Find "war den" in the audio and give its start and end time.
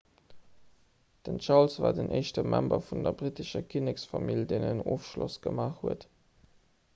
1.79-2.09